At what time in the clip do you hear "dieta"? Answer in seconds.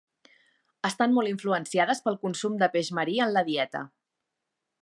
3.51-3.87